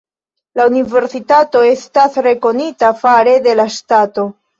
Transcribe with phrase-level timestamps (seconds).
[0.59, 4.27] La universitato estas rekonita fare de la ŝtato.